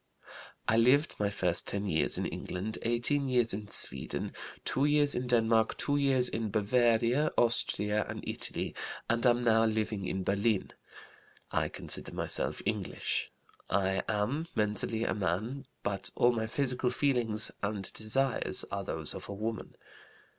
"I 0.67 0.77
lived 0.77 1.13
my 1.19 1.29
first 1.29 1.67
ten 1.67 1.85
years 1.85 2.17
in 2.17 2.25
England, 2.25 2.79
eighteen 2.81 3.29
years 3.29 3.53
in 3.53 3.67
Sweden, 3.67 4.33
two 4.65 4.85
years 4.85 5.13
in 5.13 5.27
Denmark, 5.27 5.77
two 5.77 5.95
years 5.95 6.27
in 6.27 6.49
Bavaria, 6.49 7.29
Austria, 7.37 8.07
and 8.09 8.23
Italy, 8.25 8.73
and 9.07 9.23
am 9.27 9.43
now 9.43 9.63
living 9.65 10.07
in 10.07 10.23
Berlin. 10.23 10.71
I 11.51 11.69
consider 11.69 12.15
myself 12.15 12.63
English. 12.65 13.29
I 13.69 14.01
am 14.07 14.47
mentally 14.55 15.03
a 15.03 15.13
man, 15.13 15.67
but 15.83 16.09
all 16.15 16.31
my 16.31 16.47
physical 16.47 16.89
feelings 16.89 17.51
and 17.61 17.93
desires 17.93 18.65
are 18.71 18.83
those 18.83 19.13
of 19.13 19.29
a 19.29 19.35
woman. 19.35 19.75